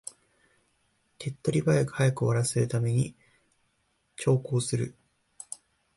[1.19, 3.13] 手っ取り早く終わらせるために
[4.15, 4.95] 長考する